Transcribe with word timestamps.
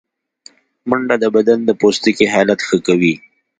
منډه 0.89 1.15
د 1.23 1.25
بدن 1.35 1.59
د 1.65 1.69
پوستکي 1.79 2.25
حالت 2.33 2.59
ښه 2.67 2.77
کوي 2.87 3.13